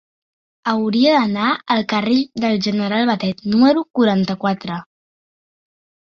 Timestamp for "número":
3.55-3.83